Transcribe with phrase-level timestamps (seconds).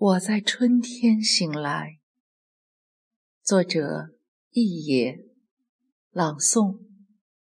[0.00, 1.98] 我在春天醒来。
[3.42, 4.14] 作者：
[4.50, 5.26] 易野，
[6.10, 6.78] 朗诵：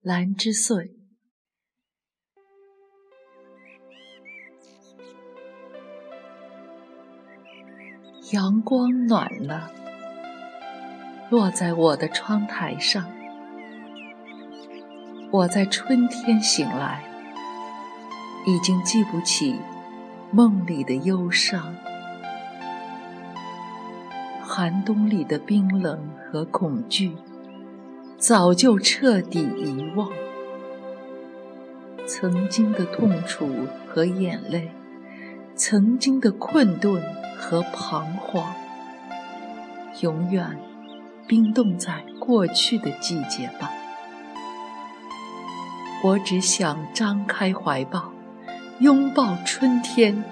[0.01, 0.97] 兰之岁。
[8.33, 9.71] 阳光暖了，
[11.29, 13.09] 落在我的窗台上。
[15.31, 17.01] 我在春天醒来，
[18.45, 19.55] 已经记不起
[20.33, 21.73] 梦里的忧伤。
[24.53, 25.97] 寒冬里的冰冷
[26.29, 27.15] 和恐惧，
[28.17, 30.09] 早就彻底遗忘。
[32.05, 33.47] 曾经的痛楚
[33.87, 34.69] 和眼泪，
[35.55, 37.01] 曾经的困顿
[37.37, 38.53] 和彷徨，
[40.01, 40.59] 永远
[41.25, 43.71] 冰冻在过去的季节吧。
[46.03, 48.11] 我只想张开怀抱，
[48.81, 50.25] 拥抱春天，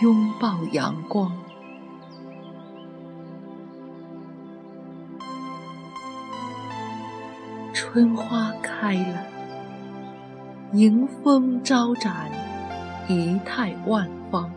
[0.00, 1.36] 拥抱阳光。
[7.78, 9.26] 春花开了，
[10.72, 12.30] 迎风招展，
[13.06, 14.50] 仪态万方。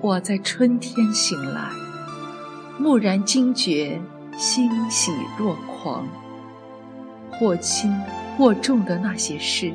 [0.00, 1.70] 我在春天醒来，
[2.80, 4.00] 蓦然惊觉，
[4.36, 6.04] 欣喜若狂。
[7.30, 7.96] 或轻
[8.36, 9.72] 或重的那些事，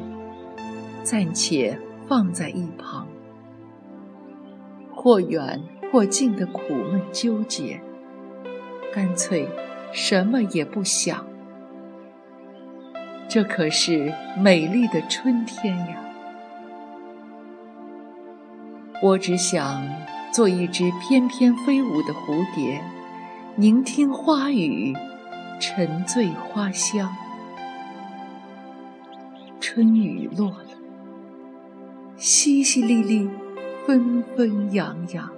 [1.04, 3.06] 暂且放在一旁；
[4.94, 7.80] 或远或近的苦闷纠结，
[8.94, 9.48] 干脆
[9.94, 11.29] 什么也不想。
[13.30, 15.98] 这可是美丽的春天呀！
[19.04, 19.88] 我只想
[20.34, 22.82] 做一只翩翩飞舞的蝴蝶，
[23.56, 24.96] 聆听花语，
[25.60, 27.16] 沉醉花香。
[29.62, 30.66] 春雨落了，
[32.18, 33.30] 淅淅沥沥，
[33.86, 35.30] 纷纷扬扬。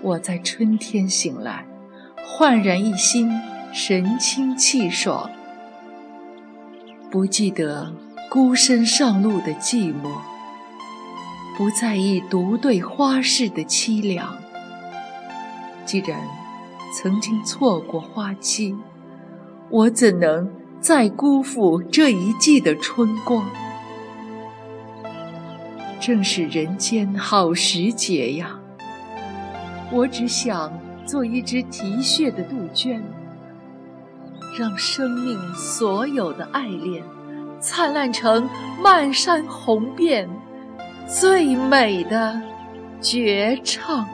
[0.00, 1.66] 我在春天醒来，
[2.24, 3.30] 焕然一新，
[3.70, 5.30] 神清气爽。
[7.12, 7.92] 不记得
[8.30, 10.16] 孤身上路的寂寞，
[11.58, 14.34] 不在意独对花事的凄凉。
[15.84, 16.18] 既然
[16.96, 18.74] 曾经错过花期，
[19.68, 23.44] 我怎能再辜负这一季的春光？
[26.00, 28.58] 正是人间好时节呀！
[29.92, 30.72] 我只想
[31.04, 33.04] 做一只啼血的杜鹃。
[34.56, 37.04] 让生命所有的爱恋，
[37.60, 38.48] 灿烂成
[38.82, 40.28] 漫山红遍，
[41.08, 42.40] 最美的
[43.00, 44.06] 绝唱。